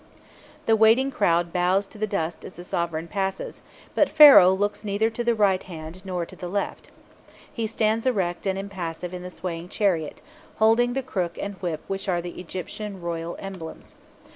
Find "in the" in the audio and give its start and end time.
9.13-9.29